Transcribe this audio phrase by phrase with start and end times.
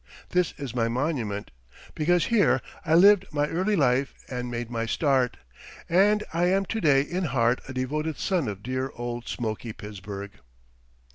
[0.29, 1.51] This is my monument,
[1.93, 5.37] because here I lived my early life and made my start,
[5.87, 10.31] and I am to day in heart a devoted son of dear old smoky Pittsburgh.